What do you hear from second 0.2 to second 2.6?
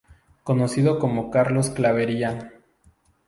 Conocido como Carlos Clavería.